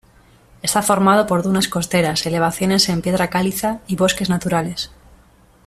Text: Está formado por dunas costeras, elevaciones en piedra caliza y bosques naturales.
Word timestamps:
Está 0.63 0.81
formado 0.81 1.27
por 1.27 1.43
dunas 1.43 1.67
costeras, 1.67 2.25
elevaciones 2.25 2.89
en 2.89 3.03
piedra 3.03 3.29
caliza 3.29 3.81
y 3.85 3.97
bosques 3.97 4.31
naturales. 4.31 4.89